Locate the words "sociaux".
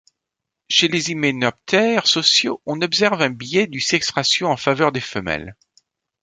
2.07-2.59